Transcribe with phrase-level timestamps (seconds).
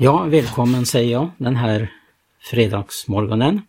[0.00, 1.92] Ja, välkommen säger jag den här
[2.40, 3.62] fredagsmorgonen.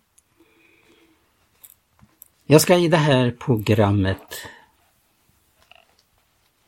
[2.46, 4.42] Jag ska i det här programmet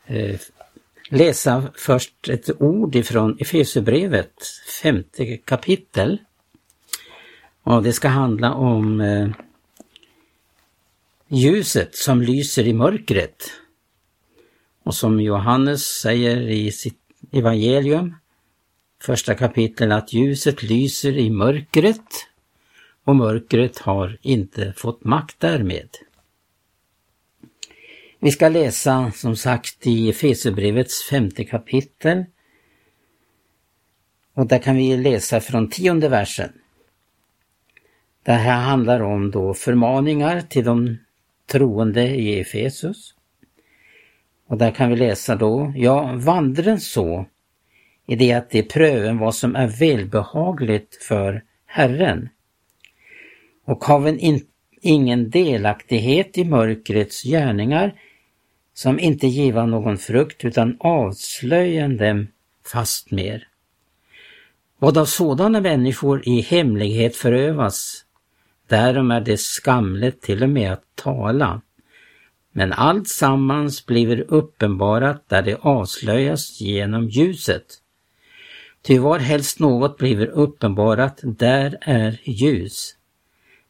[0.06, 0.40] eh,
[1.10, 4.34] läsa först ett ord ifrån Efesierbrevet,
[4.82, 6.18] femte kapitel.
[7.64, 9.30] Och det ska handla om eh,
[11.28, 13.52] ljuset som lyser i mörkret.
[14.84, 17.00] Och som Johannes säger i sitt
[17.32, 18.16] evangelium,
[19.02, 22.28] första kapitlet, att ljuset lyser i mörkret
[23.04, 25.90] och mörkret har inte fått makt därmed.
[28.20, 32.26] Vi ska läsa som sagt i Efesierbrevets femte kapitel.
[34.34, 36.52] Och där kan vi läsa från tionde versen.
[38.24, 40.98] Det här handlar om då förmaningar till de
[41.46, 43.16] troende i Efesus.
[44.48, 47.26] Och där kan vi läsa då, ja, vandren så
[48.08, 52.30] i det att de pröven vad som är välbehagligt för Herren.
[53.66, 54.46] Och haven in,
[54.82, 57.94] ingen delaktighet i mörkrets gärningar
[58.74, 62.28] som inte giva någon frukt utan avslöjen dem
[62.72, 63.48] fastmer.
[64.80, 68.06] Vad av sådana människor i hemlighet förövas,
[68.68, 71.62] därom är det skamligt till och med att tala.
[72.52, 77.81] Men allt sammans blir uppenbarat där det avslöjas genom ljuset.
[78.82, 82.96] Ty var helst något blir uppenbarat, där är ljus.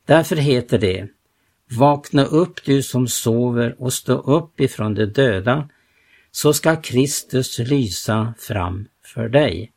[0.05, 1.07] Därför heter det
[1.77, 5.69] Vakna upp du som sover och stå upp ifrån de döda,
[6.31, 9.71] så ska Kristus lysa fram för dig.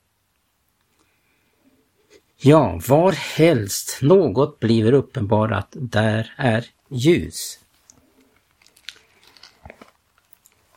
[2.37, 7.59] Ja, var helst något blir uppenbarat, där är ljus.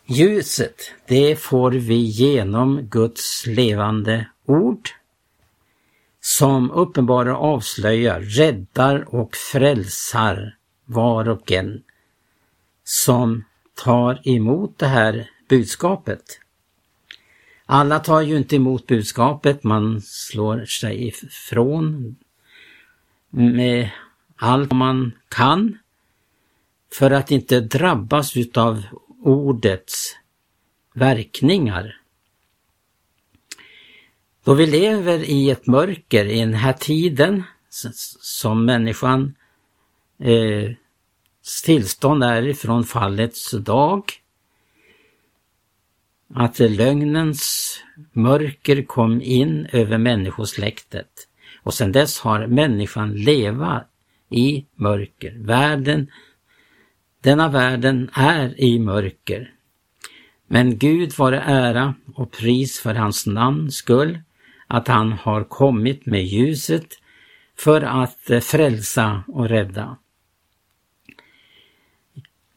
[0.05, 4.89] Ljuset, det får vi genom Guds levande ord
[6.21, 11.83] som uppenbarar, avslöjar, räddar och frälsar var och en
[12.83, 13.43] som
[13.75, 16.39] tar emot det här budskapet.
[17.65, 22.15] Alla tar ju inte emot budskapet, man slår sig ifrån
[23.29, 23.89] med
[24.35, 25.77] allt man kan
[26.93, 28.83] för att inte drabbas utav
[29.23, 30.15] ordets
[30.93, 32.01] verkningar.
[34.47, 37.43] Då vi lever i ett mörker i den här tiden
[38.21, 39.35] som människan
[40.19, 40.71] eh,
[41.65, 44.03] tillstånd är ifrån fallets dag.
[46.33, 47.73] Att lögnens
[48.13, 51.27] mörker kom in över människosläktet
[51.63, 53.89] och sedan dess har människan levat
[54.29, 55.37] i mörker.
[55.37, 56.11] Världen,
[57.21, 59.53] denna världen är i mörker.
[60.47, 64.19] Men Gud vare ära och pris för hans namns skull,
[64.67, 66.87] att han har kommit med ljuset
[67.57, 69.97] för att eh, frälsa och rädda.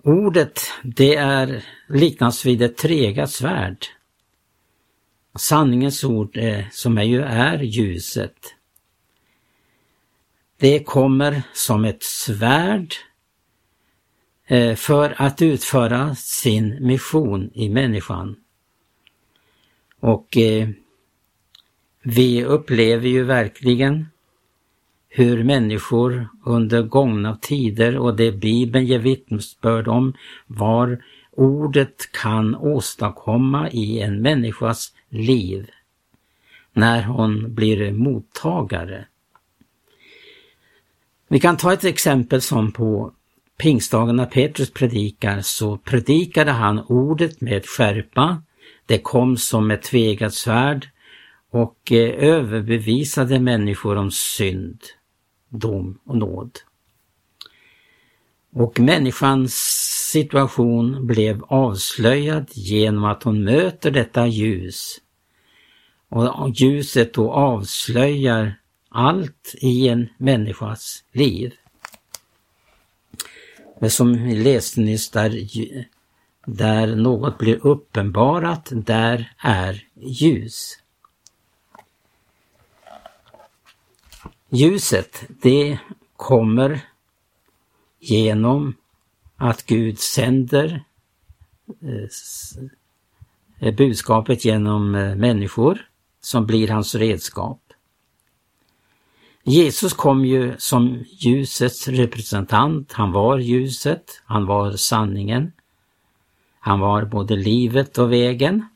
[0.02, 3.86] Ordet det är liknas vid ett tregat svärd.
[5.38, 8.54] Sanningens ord eh, som är ju är ljuset.
[10.56, 12.94] Det kommer som ett svärd
[14.46, 18.36] eh, för att utföra sin mission i människan.
[20.00, 20.36] Och
[22.02, 24.06] vi upplever ju verkligen
[25.08, 30.14] hur människor under gångna tider och det Bibeln ger vittnesbörd om
[30.46, 35.70] var ordet kan åstadkomma i en människas liv
[36.72, 39.04] när hon blir mottagare.
[41.28, 43.12] Vi kan ta ett exempel som på
[43.58, 48.42] pingstdagen när Petrus predikar så predikade han ordet med skärpa.
[48.86, 50.88] Det kom som ett tvegat svärd
[51.50, 54.80] och eh, överbevisade människor om synd
[55.48, 56.58] dom och nåd.
[58.52, 59.54] Och människans
[60.12, 65.00] situation blev avslöjad genom att hon möter detta ljus.
[66.08, 68.54] Och ljuset då avslöjar
[68.88, 71.54] allt i en människas liv.
[73.80, 75.48] Men som vi läste nyss, där,
[76.46, 80.79] där något blir uppenbarat, där är ljus.
[84.52, 85.78] Ljuset, det
[86.16, 86.80] kommer
[88.00, 88.74] genom
[89.36, 90.84] att Gud sänder
[93.60, 95.88] eh, budskapet genom eh, människor
[96.20, 97.60] som blir hans redskap.
[99.42, 102.92] Jesus kom ju som ljusets representant.
[102.92, 105.52] Han var ljuset, han var sanningen.
[106.60, 108.66] Han var både livet och vägen.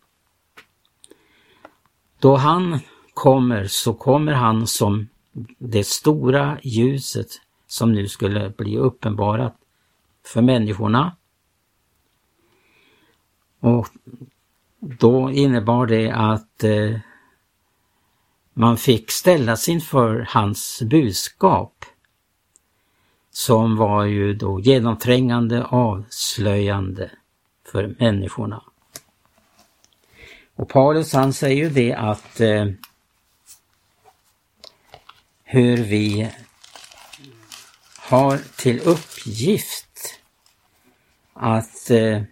[2.19, 2.81] Då han
[3.15, 5.09] kommer så kommer han som
[5.59, 7.29] det stora ljuset
[7.67, 9.57] som nu skulle bli uppenbarat
[10.27, 11.17] för människorna.
[13.61, 13.89] Och
[14.81, 16.99] då innebar det att eh,
[18.55, 21.85] man fick ställas inför hans budskap
[23.31, 27.11] som var ju då genomträngande avslöjande
[27.73, 28.63] för människorna.
[30.57, 32.67] Och Paulus han säger ju det att eh,
[35.45, 36.31] hur vi
[37.97, 40.21] har till uppgift
[41.33, 42.23] att eh,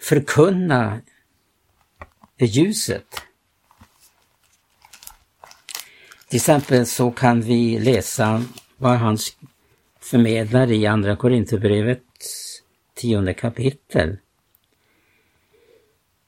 [0.00, 1.00] förkunna
[2.38, 3.22] ljuset.
[6.28, 8.44] Till exempel så kan vi läsa
[8.76, 9.18] vad han
[10.00, 12.62] förmedlar i Andra Korinthierbrevets
[12.94, 14.18] tionde kapitel.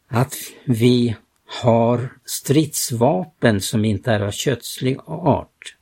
[0.08, 0.34] Att
[0.64, 1.16] vi
[1.62, 5.76] har stridsvapen som inte är av kötslig art.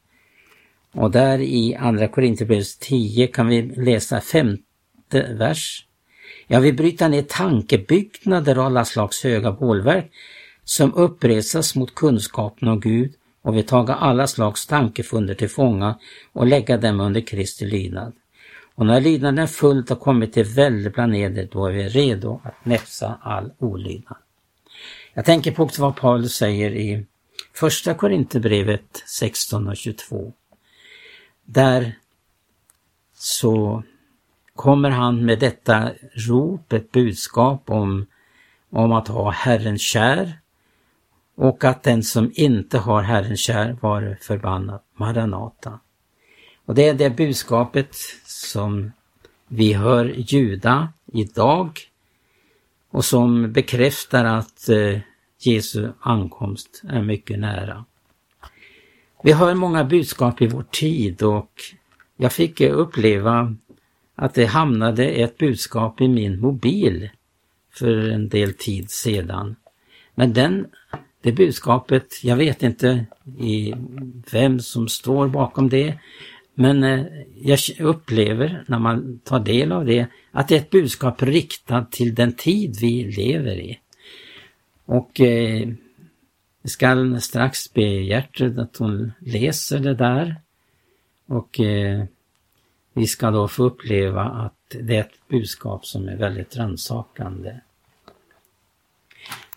[0.95, 5.87] Och där i Andra Korinthierbrevet 10 kan vi läsa femte vers.
[6.47, 10.13] Jag vill bryta ner tankebyggnader och alla slags höga bålverk
[10.65, 15.99] som uppresas mot kunskapen om Gud och vill taga alla slags tankefunder till fånga
[16.33, 18.13] och lägga dem under Kristi lydnad.
[18.75, 22.41] Och när lydnaden är fullt och kommit till välde bland eder, då är vi redo
[22.45, 24.19] att näpsa all olydnad.
[25.15, 27.07] Jag tänker på också vad Paulus säger i
[27.53, 30.33] Första Korinthierbrevet 16 och 22.
[31.45, 31.99] Där
[33.15, 33.83] så
[34.55, 35.91] kommer han med detta
[36.29, 38.07] rop, ett budskap om,
[38.71, 40.39] om att ha Herren kär
[41.35, 44.81] och att den som inte har Herren kär var förbannad.
[44.97, 45.81] Maranata.
[46.67, 48.93] Och det är det budskapet som
[49.49, 51.81] vi hör ljuda idag
[52.93, 54.99] och som bekräftar att eh,
[55.39, 57.85] Jesu ankomst är mycket nära.
[59.23, 61.53] Vi hör många budskap i vår tid och
[62.17, 63.57] jag fick uppleva
[64.15, 67.11] att det hamnade ett budskap i min mobil
[67.75, 69.57] för en del tid sedan.
[70.15, 70.67] Men den,
[71.23, 73.07] det budskapet, jag vet inte
[73.39, 73.75] i
[74.33, 75.99] vem som står bakom det,
[76.55, 77.07] men eh,
[77.37, 82.15] jag upplever när man tar del av det att det är ett budskap riktat till
[82.15, 83.79] den tid vi lever i.
[84.85, 85.69] Och eh,
[86.63, 90.37] jag ska strax be Gertrud att hon läser det där.
[91.27, 92.05] Och eh,
[92.93, 97.61] vi ska då få uppleva att det är ett budskap som är väldigt rannsakande.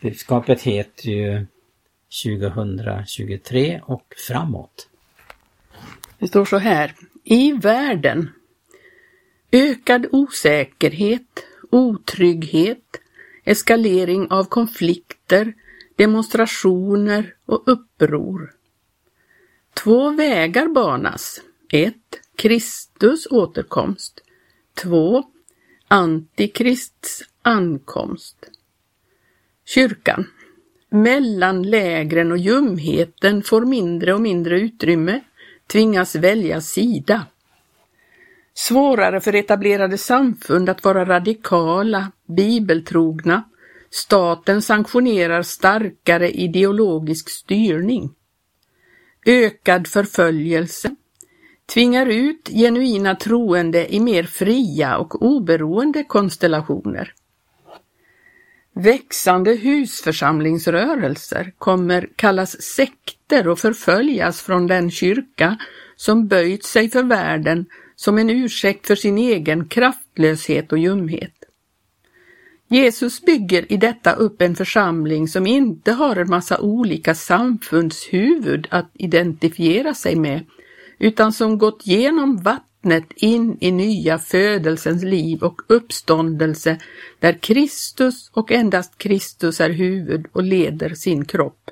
[0.01, 1.45] Budskapet heter ju
[2.23, 4.89] 2023 och framåt.
[6.19, 6.95] Det står så här.
[7.23, 8.29] I världen
[9.51, 13.01] ökad osäkerhet, otrygghet,
[13.43, 15.53] eskalering av konflikter,
[15.95, 18.53] demonstrationer och uppror.
[19.73, 21.41] Två vägar banas.
[21.71, 21.95] 1.
[22.35, 24.21] Kristus återkomst.
[24.73, 25.23] 2.
[25.87, 28.49] Antikrists ankomst.
[29.65, 30.27] Kyrkan.
[30.89, 35.21] Mellan lägren och ljumheten får mindre och mindre utrymme,
[35.67, 37.25] tvingas välja sida.
[38.53, 43.43] Svårare för etablerade samfund att vara radikala, bibeltrogna.
[43.89, 48.13] Staten sanktionerar starkare ideologisk styrning.
[49.25, 50.95] Ökad förföljelse.
[51.73, 57.13] Tvingar ut genuina troende i mer fria och oberoende konstellationer.
[58.77, 65.57] Växande husförsamlingsrörelser kommer kallas sekter och förföljas från den kyrka
[65.95, 67.65] som böjt sig för världen
[67.95, 71.33] som en ursäkt för sin egen kraftlöshet och ljumhet.
[72.67, 78.91] Jesus bygger i detta upp en församling som inte har en massa olika samfundshuvud att
[78.93, 80.45] identifiera sig med,
[80.99, 86.77] utan som gått genom vatten vattnet in i nya födelsens liv och uppståndelse
[87.19, 91.71] där Kristus och endast Kristus är huvud och leder sin kropp.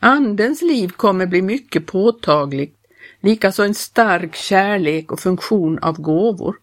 [0.00, 2.76] Andens liv kommer bli mycket påtagligt
[3.20, 6.56] likaså en stark kärlek och funktion av gåvor.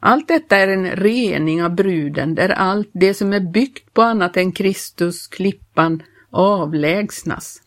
[0.00, 4.36] Allt detta är en rening av bruden där allt det som är byggt på annat
[4.36, 7.62] än Kristus, klippan, avlägsnas.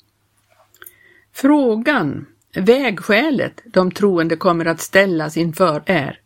[1.33, 2.25] Frågan,
[2.59, 6.19] vägskälet de troende kommer att ställas inför är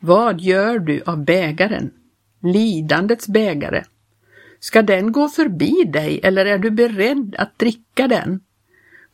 [0.00, 1.90] Vad gör du av bägaren?
[2.42, 3.84] Lidandets bägare.
[4.60, 8.40] Ska den gå förbi dig eller är du beredd att dricka den?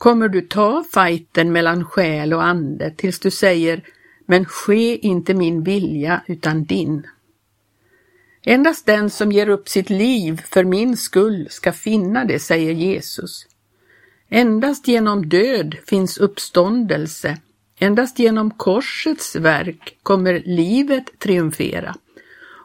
[0.03, 3.83] kommer du ta fighten mellan själ och ande tills du säger
[4.27, 7.07] men ske inte min vilja utan din.
[8.43, 13.47] Endast den som ger upp sitt liv för min skull ska finna det, säger Jesus.
[14.35, 17.39] Endast genom död finns uppståndelse.
[17.79, 21.95] Endast genom korsets verk kommer livet triumfera.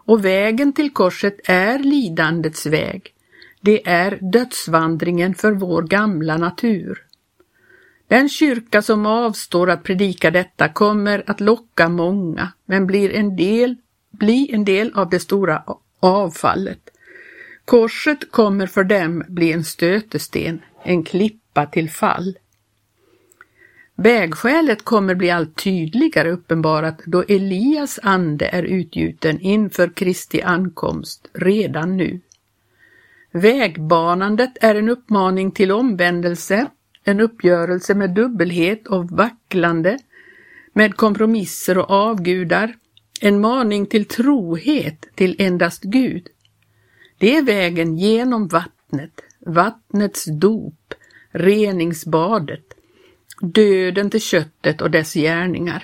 [0.06, 3.14] Och vägen till korset är lidandets väg.
[3.62, 7.04] Det är dödsvandringen för vår gamla natur.
[8.08, 13.76] Den kyrka som avstår att predika detta kommer att locka många, men blir en del,
[14.12, 15.64] bli en del av det stora
[16.00, 16.90] avfallet.
[17.68, 22.38] Korset kommer för dem bli en stötesten, en klippa till fall.
[23.96, 31.98] Vägskälet kommer bli allt tydligare uppenbarat då Elias ande är utgjuten inför Kristi ankomst redan
[31.98, 32.20] nu.
[33.32, 36.68] Vägbanandet är en uppmaning till omvändelse,
[37.04, 39.98] en uppgörelse med dubbelhet och vacklande,
[40.74, 42.76] med kompromisser och avgudar,
[43.22, 46.28] en maning till trohet till endast Gud.
[47.18, 50.94] Det är vägen genom vattnet, vattnets dop,
[51.32, 52.74] reningsbadet,
[53.42, 55.84] döden till köttet och dess gärningar.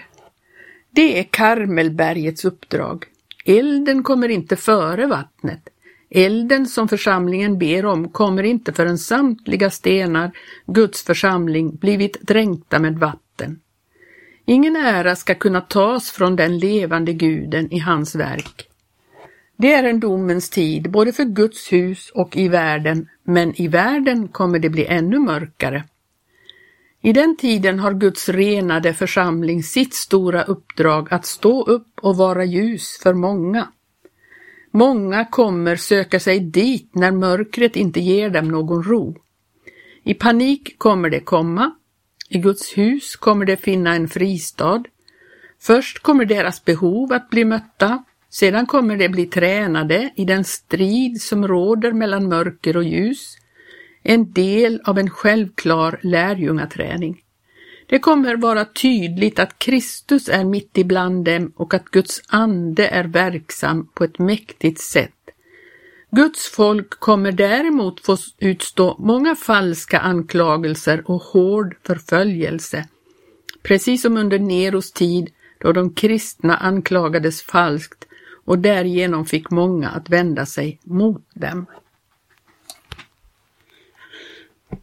[0.89, 3.05] Det är Karmelbergets uppdrag.
[3.45, 5.69] Elden kommer inte före vattnet.
[6.09, 10.31] Elden som församlingen ber om kommer inte förrän samtliga stenar,
[10.65, 13.59] Guds församling, blivit dränkta med vatten.
[14.45, 18.69] Ingen ära ska kunna tas från den levande guden i hans verk.
[19.57, 24.27] Det är en domens tid både för Guds hus och i världen, men i världen
[24.27, 25.83] kommer det bli ännu mörkare.
[27.01, 32.45] I den tiden har Guds renade församling sitt stora uppdrag att stå upp och vara
[32.45, 33.67] ljus för många.
[34.71, 39.17] Många kommer söka sig dit när mörkret inte ger dem någon ro.
[40.03, 41.75] I panik kommer det komma.
[42.29, 44.83] I Guds hus kommer det finna en fristad.
[45.61, 48.03] Först kommer deras behov att bli mötta.
[48.33, 53.37] Sedan kommer de bli tränade i den strid som råder mellan mörker och ljus.
[54.03, 57.21] En del av en självklar lärjungaträning.
[57.87, 63.03] Det kommer vara tydligt att Kristus är mitt ibland dem och att Guds ande är
[63.03, 65.11] verksam på ett mäktigt sätt.
[66.11, 72.85] Guds folk kommer däremot få utstå många falska anklagelser och hård förföljelse.
[73.63, 78.07] Precis som under Neros tid då de kristna anklagades falskt
[78.45, 81.65] och därigenom fick många att vända sig mot dem.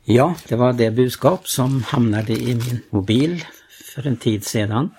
[0.04, 3.44] Ja, det var det budskap som hamnade i min mobil
[3.94, 4.90] för en tid sedan.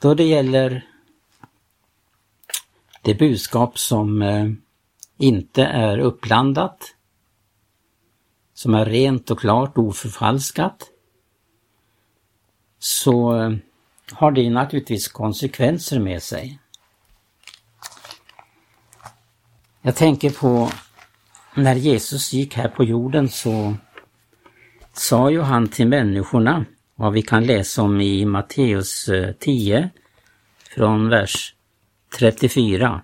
[0.00, 0.86] Då det gäller
[3.02, 4.50] det budskap som eh,
[5.16, 6.94] inte är uppblandat,
[8.54, 10.90] som är rent och klart oförfalskat,
[12.78, 13.56] så eh,
[14.12, 16.58] har det naturligtvis konsekvenser med sig.
[19.82, 20.70] Jag tänker på
[21.54, 23.74] när Jesus gick här på jorden så
[24.92, 29.90] sa ju han till människorna, vad vi kan läsa om i Matteus eh, 10
[30.74, 31.54] från vers
[32.18, 33.02] 34.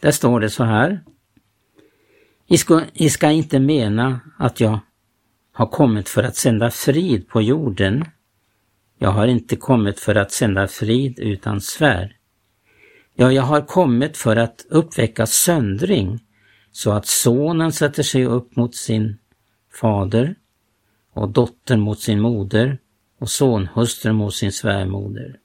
[0.00, 1.04] Där står det så här.
[2.48, 4.78] Ni ska, ska inte mena att jag
[5.52, 8.04] har kommit för att sända frid på jorden.
[8.98, 12.16] Jag har inte kommit för att sända frid utan svär.
[13.14, 16.20] Ja, jag har kommit för att uppväcka söndring
[16.72, 19.18] så att sonen sätter sig upp mot sin
[19.80, 20.34] fader
[21.12, 22.78] och dottern mot sin moder
[23.18, 25.38] och sonhustrun mot sin svärmoder.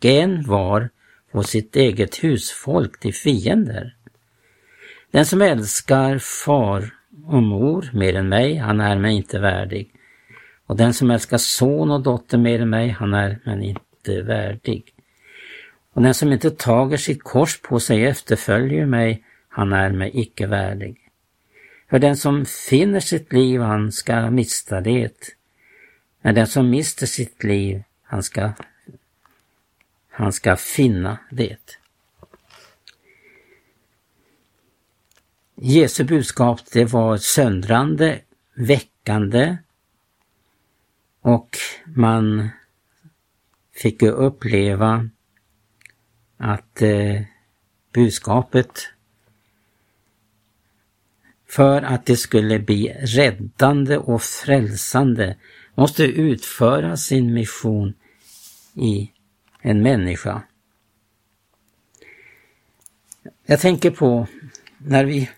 [0.00, 0.90] Gen var
[1.32, 3.96] på sitt eget husfolk till fiender.
[5.10, 6.94] Den som älskar far
[7.26, 9.93] och mor mer än mig, han är mig inte värdig.
[10.66, 14.94] Och den som älskar son och dotter mer än mig, han är mig inte värdig.
[15.92, 20.46] Och den som inte tager sitt kors på sig efterföljer mig, han är mig icke
[20.46, 21.10] värdig.
[21.90, 25.34] För den som finner sitt liv, han ska mista det.
[26.22, 28.52] Men den som mister sitt liv, han ska,
[30.10, 31.78] han ska finna det.
[35.54, 38.20] Jesu budskap det var söndrande,
[38.54, 39.56] väckande
[41.24, 42.48] och man
[43.72, 45.08] fick ju uppleva
[46.36, 47.22] att eh,
[47.92, 48.88] budskapet
[51.48, 55.36] för att det skulle bli räddande och frälsande
[55.74, 57.94] måste utföra sin mission
[58.74, 59.12] i
[59.60, 60.42] en människa.
[63.46, 64.26] Jag tänker på
[64.78, 65.30] när vi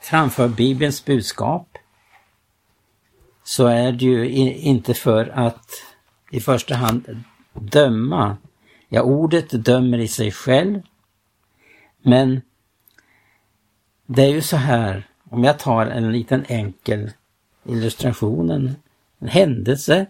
[0.00, 1.69] framför Bibelns budskap
[3.50, 4.28] så är det ju
[4.58, 5.82] inte för att
[6.30, 8.36] i första hand döma.
[8.88, 10.82] Ja, ordet dömer i sig själv.
[12.02, 12.40] Men
[14.06, 17.10] det är ju så här om jag tar en liten enkel
[17.64, 18.74] illustration, en,
[19.18, 20.06] en händelse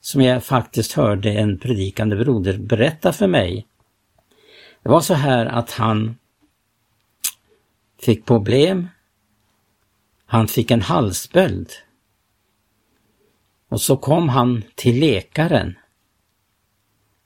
[0.00, 3.66] som jag faktiskt hörde en predikande broder berätta för mig.
[4.82, 6.16] Det var så här att han
[8.00, 8.88] fick problem.
[10.26, 11.70] Han fick en halsböld.
[13.68, 15.78] Och så kom han till läkaren.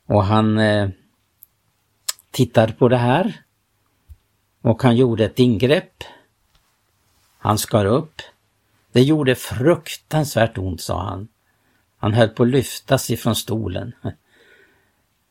[0.07, 0.89] Och han eh,
[2.31, 3.43] tittade på det här.
[4.63, 6.05] Och han gjorde ett ingrepp.
[7.39, 8.23] Han skar upp.
[8.93, 11.29] Det gjorde fruktansvärt ont, sa han.
[11.99, 13.93] Han höll på att lyftas ifrån stolen.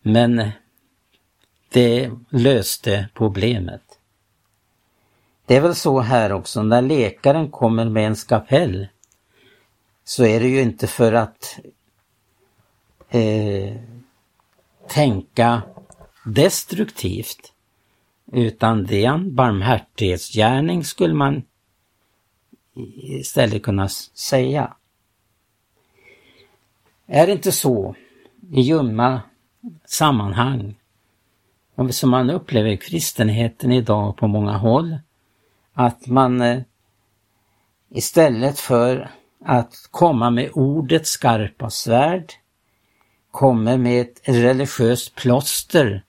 [0.01, 0.49] Men eh,
[1.69, 3.81] det löste problemet.
[5.45, 8.87] Det är väl så här också, när läkaren kommer med en skapell
[10.03, 11.59] så är det ju inte för att
[13.09, 13.75] eh,
[14.87, 15.61] tänka
[16.25, 17.53] destruktivt
[18.31, 21.43] utan det är en barmhärtighetsgärning skulle man
[22.95, 24.73] istället kunna säga.
[27.05, 27.95] Är det inte så
[28.51, 29.21] i ljumma
[29.85, 30.75] sammanhang
[31.89, 34.97] som man upplever kristenheten idag på många håll,
[35.73, 36.61] att man eh,
[37.89, 39.11] istället för
[39.45, 42.33] att komma med ordets skarpa svärd
[43.31, 46.03] kommer med ett religiöst plåster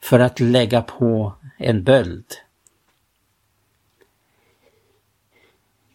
[0.00, 2.26] för att lägga på en böld.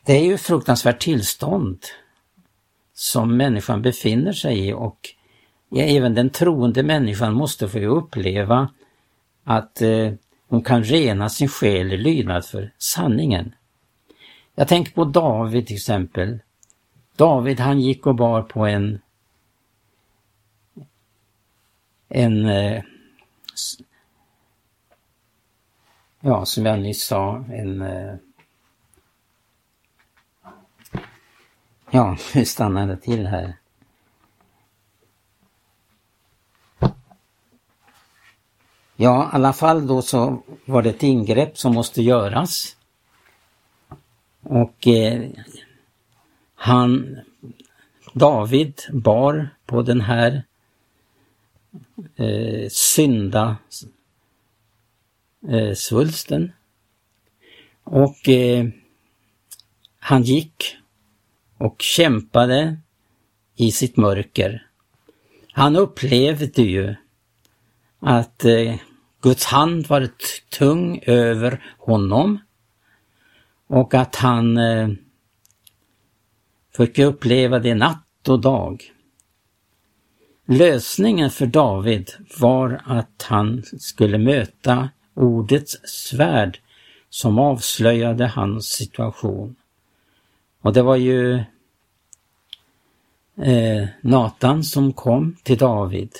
[0.05, 1.79] Det är ju ett fruktansvärt tillstånd
[2.93, 5.09] som människan befinner sig i och
[5.75, 8.69] även den troende människan måste få uppleva
[9.43, 10.13] att eh,
[10.47, 13.55] hon kan rena sin själ i lydnad för sanningen.
[14.55, 16.39] Jag tänker på David till exempel.
[17.15, 18.99] David han gick och bar på en
[22.07, 22.83] en eh,
[26.19, 28.15] ja, som jag nyss sa, en eh,
[31.91, 33.57] ja, nu stannar det till här.
[38.95, 42.77] Ja, i alla fall då så var det ett ingrepp som måste göras.
[44.41, 45.29] Och eh,
[46.65, 47.19] han,
[48.13, 50.43] David, bar på den här
[52.15, 53.57] eh, synda
[55.49, 56.51] eh, svulsten.
[57.83, 58.67] Och eh,
[59.99, 60.77] han gick
[61.57, 62.77] och kämpade
[63.55, 64.67] i sitt mörker.
[65.51, 66.95] Han upplevde ju
[67.99, 68.75] att eh,
[69.21, 70.09] Guds hand var
[70.49, 72.39] tung över honom
[73.67, 74.89] och att han eh,
[76.77, 78.91] fick uppleva det natt och dag.
[80.45, 86.59] Lösningen för David var att han skulle möta ordets svärd
[87.09, 89.55] som avslöjade hans situation.
[90.61, 91.35] Och det var ju
[93.41, 96.11] eh, Natan som kom till David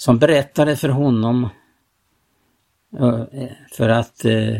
[0.00, 1.48] som berättade för honom
[2.98, 3.24] eh,
[3.72, 4.56] för att eh,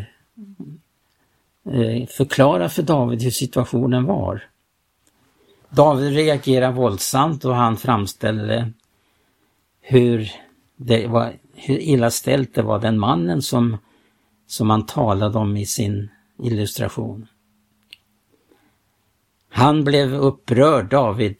[1.64, 4.49] eh, förklara för David hur situationen var.
[5.70, 8.72] David reagerar våldsamt och han framställde
[9.80, 10.30] hur,
[10.76, 13.76] det var, hur illa ställt det var den mannen som,
[14.46, 16.10] som han talade om i sin
[16.42, 17.26] illustration.
[19.50, 21.36] Han blev upprörd, David,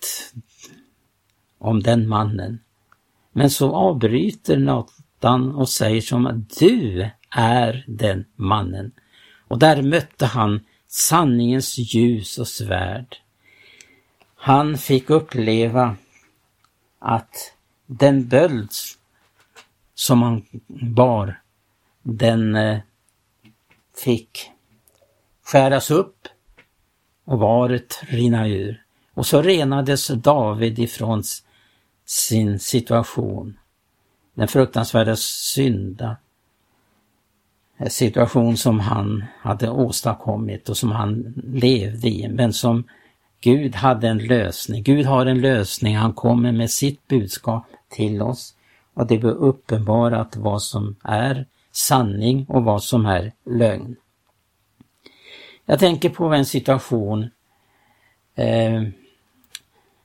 [1.58, 2.58] om den mannen.
[3.32, 8.92] Men så avbryter Natan och säger som att du är den mannen.
[9.48, 13.16] Och där mötte han sanningens ljus och svärd.
[14.42, 15.96] Han fick uppleva
[16.98, 17.55] att
[17.87, 18.70] den böld
[19.94, 20.46] som han
[20.94, 21.40] bar,
[22.03, 22.79] den eh,
[24.05, 24.50] fick
[25.42, 26.29] skäras upp
[27.24, 28.85] och varet rinna ur.
[29.14, 31.22] Och så renades David ifrån
[32.05, 33.59] sin situation.
[34.35, 36.16] Den fruktansvärda synda
[37.79, 42.85] eh, situation som han hade åstadkommit och som han levde i, men som
[43.40, 44.83] Gud hade en lösning.
[44.83, 48.55] Gud har en lösning, han kommer med sitt budskap till oss
[48.94, 53.96] och det blir uppenbarat vad som är sanning och vad som är lögn.
[55.64, 57.31] Jag tänker på en situation
[58.35, 58.83] eh,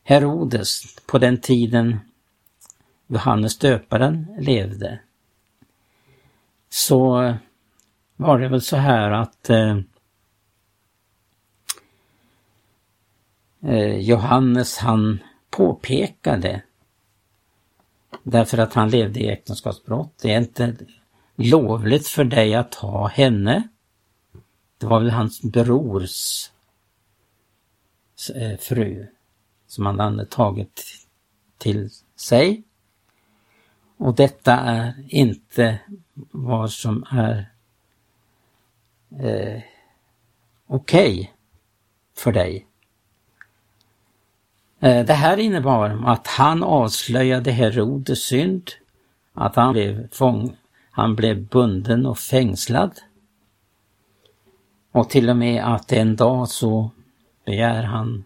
[0.04, 2.00] Herodes på den tiden
[3.08, 5.00] Johannes döparen levde.
[6.70, 7.34] Så
[8.16, 9.80] var det väl så här att eh,
[13.66, 16.62] Eh, Johannes han påpekade
[18.24, 20.18] därför att han levde i äktenskapsbrott.
[20.22, 20.76] Det är inte
[21.36, 23.68] lovligt för dig att ha henne.
[24.78, 26.50] det var väl hans brors
[28.36, 29.08] eh, fru
[29.68, 30.84] som han hade tagit
[31.58, 32.64] till sig.
[33.98, 35.80] Och detta är inte
[36.32, 37.52] vad som är
[39.20, 39.62] eh,
[40.68, 41.28] okej okay
[42.16, 42.68] för dig.
[44.86, 48.72] Eh, det här innebar att han avslöjade Herodes synd,
[49.34, 50.58] att han blev, fång,
[50.92, 53.00] han blev bunden och fängslad.
[54.92, 56.92] Och till och med att en dag så
[57.46, 58.24] begär han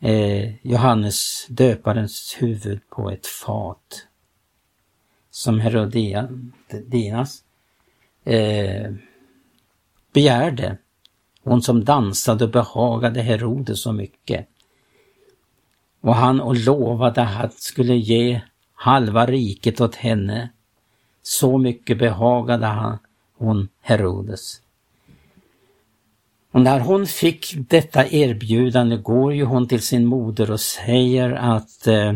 [0.00, 4.06] eh, Johannes döparens huvud på ett fat.
[5.30, 7.44] Som Herodias
[8.24, 8.92] eh,
[10.12, 10.76] begärde.
[11.44, 14.48] Hon som dansade och behagade Herodes så mycket.
[16.00, 18.40] Och han och lovade att han skulle ge
[18.74, 20.50] halva riket åt henne.
[21.22, 22.98] Så mycket behagade han,
[23.36, 24.60] hon Herodes.
[26.52, 31.86] Och när hon fick detta erbjudande går ju hon till sin moder och säger att
[31.86, 32.14] eh,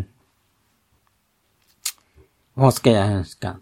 [2.55, 3.57] vad ska jag önska?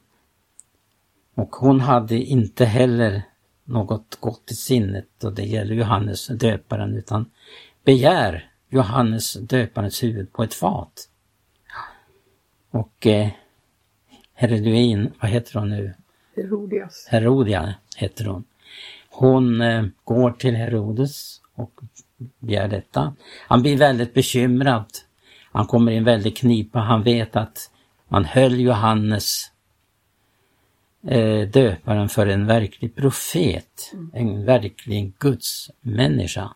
[1.35, 3.23] Och hon hade inte heller
[3.65, 7.31] något gott i sinnet och det gäller Johannes döparen utan
[7.85, 11.09] begär Johannes döparens huvud på ett fat.
[12.71, 13.29] Och eh,
[14.35, 15.95] Heroduin, vad heter hon nu?
[16.37, 17.07] Herodias.
[17.11, 18.45] Herodia heter hon.
[19.11, 21.81] Hon eh, går till Herodes och
[22.39, 23.15] begär detta.
[23.49, 24.87] Han blir väldigt bekymrad.
[25.53, 26.79] Han kommer i en väldig knipa.
[26.79, 27.71] Han vet att
[28.09, 29.51] man höll Johannes
[31.09, 34.11] eh, döparen för en verklig profet, mm.
[34.15, 36.41] en verklig Guds människa.
[36.41, 36.53] Mm.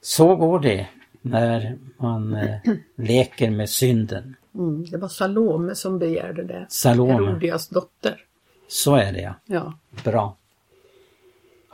[0.00, 0.86] Så går det
[1.22, 2.56] när man eh,
[2.96, 4.36] leker med synden.
[4.54, 6.66] Mm, det var Salome som begärde det.
[6.68, 7.12] Salome.
[7.12, 8.24] Herodias dotter.
[8.68, 9.34] Så är det ja.
[9.46, 9.74] ja.
[10.04, 10.36] Bra.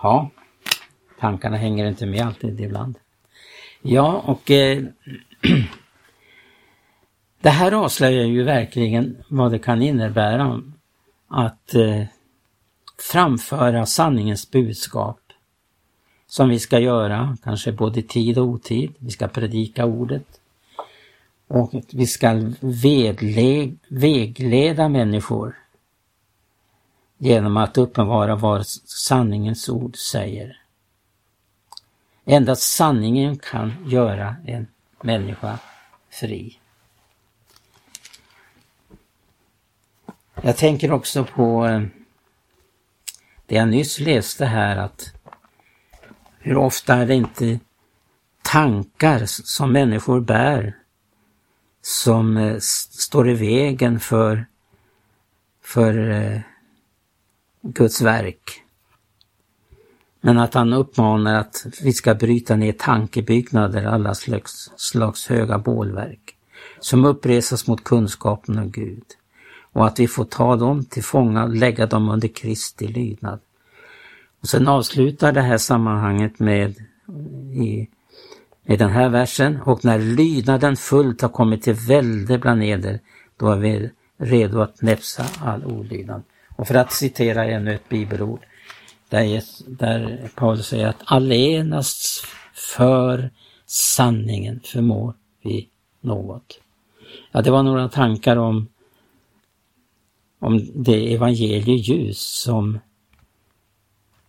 [0.03, 0.31] Ja,
[1.21, 2.99] tankarna hänger inte med alltid ibland.
[3.83, 4.85] Ja, och eh,
[7.41, 10.63] det här avslöjar ju verkligen vad det kan innebära
[11.29, 12.03] att eh,
[13.13, 15.21] framföra sanningens budskap
[16.27, 18.95] som vi ska göra, kanske både tid och otid.
[18.99, 20.41] Vi ska predika ordet.
[21.49, 22.53] Och vi ska
[23.89, 25.57] vägleda människor
[27.19, 30.61] genom att uppenbara vad sanningens ord säger.
[32.25, 34.67] Endast sanningen kan göra en
[35.03, 35.59] människa
[36.11, 36.59] fri.
[40.43, 41.83] Jag tänker också på eh,
[43.47, 45.16] det jag nyss läste här att
[46.47, 47.61] hur ofta är det inte
[48.43, 50.77] tankar som människor bär
[51.83, 52.59] som eh,
[52.99, 54.47] står i vägen för,
[55.63, 56.41] för eh,
[57.63, 58.63] Guds verk.
[60.21, 66.37] Men att han uppmanar att vi ska bryta ner tankebyggnader, alla slags, slags höga bålverk,
[66.81, 69.07] som uppresas mot kunskapen om Gud.
[69.73, 73.41] Och att vi får ta dem till fånga och lägga dem under Kristi lydnad.
[74.41, 76.75] Och sen avslutar det här sammanhanget med,
[77.53, 77.89] i,
[78.63, 79.61] med den här versen.
[79.61, 83.01] Och när lydnaden fullt har kommit till välde bland eder,
[83.37, 86.23] då är vi redo att näpsa all olydnad.
[86.57, 88.41] Och för att citera ännu ett bibelord,
[89.09, 93.31] där, där Paulus säger att allenast för
[93.67, 95.69] sanningen förmår vi
[96.01, 96.61] något.
[97.33, 98.69] Ja, det var några tankar om,
[100.39, 102.79] om det evangelieljus som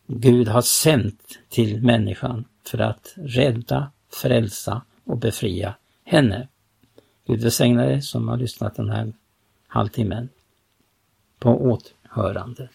[0.08, 6.48] Gud har sänt till människan för att rädda, frälsa och befria henne.
[7.26, 9.14] Gud välsigne dig som har lyssnat den här
[9.68, 10.30] halvtimmen
[11.40, 12.70] på återhörande.